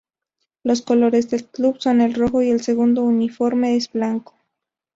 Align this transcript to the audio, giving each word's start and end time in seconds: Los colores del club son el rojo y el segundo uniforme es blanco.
Los 0.63 0.81
colores 0.81 1.29
del 1.29 1.45
club 1.45 1.75
son 1.79 2.01
el 2.01 2.15
rojo 2.15 2.41
y 2.41 2.49
el 2.49 2.63
segundo 2.63 3.03
uniforme 3.03 3.75
es 3.75 3.91
blanco. 3.91 4.33